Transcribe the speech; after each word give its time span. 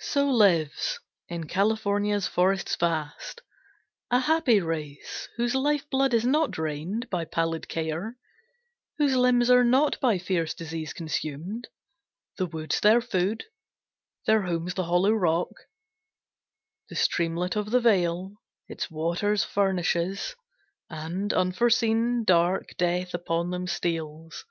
So 0.00 0.28
lives, 0.28 0.98
in 1.28 1.46
California's 1.46 2.26
forests 2.26 2.74
vast, 2.74 3.40
A 4.10 4.18
happy 4.18 4.60
race, 4.60 5.28
whose 5.36 5.54
life 5.54 5.88
blood 5.90 6.12
is 6.12 6.26
not 6.26 6.50
drained 6.50 7.08
By 7.08 7.24
pallid 7.24 7.68
care, 7.68 8.16
whose 8.98 9.14
limbs 9.14 9.48
are 9.48 9.62
not 9.62 10.00
by 10.00 10.18
fierce 10.18 10.54
Disease 10.54 10.92
consumed: 10.92 11.68
the 12.36 12.46
woods 12.46 12.80
their 12.80 13.00
food, 13.00 13.44
their 14.26 14.42
homes 14.42 14.74
The 14.74 14.82
hollow 14.86 15.12
rock, 15.12 15.50
the 16.88 16.96
streamlet 16.96 17.54
of 17.54 17.70
the 17.70 17.78
vale 17.78 18.32
Its 18.66 18.90
waters 18.90 19.44
furnishes, 19.44 20.34
and, 20.88 21.32
unforeseen, 21.32 22.24
Dark 22.24 22.70
death 22.76 23.14
upon 23.14 23.50
them 23.50 23.68
steals. 23.68 24.44